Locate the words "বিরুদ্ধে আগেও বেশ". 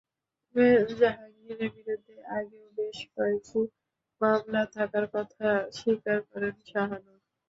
1.75-2.97